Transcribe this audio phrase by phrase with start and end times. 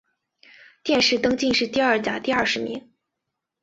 [0.83, 2.91] 殿试登进士第二甲第二十名。